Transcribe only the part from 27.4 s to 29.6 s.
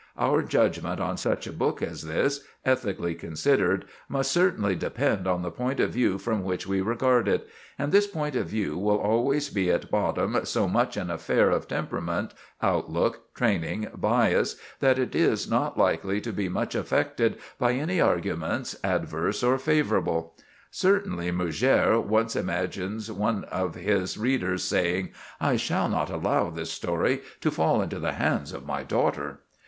to fall into the hands of my daughter."